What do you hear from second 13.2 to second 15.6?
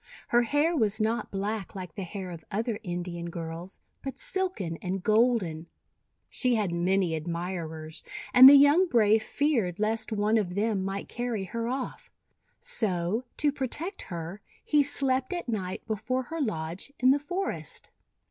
to protect her, he slept at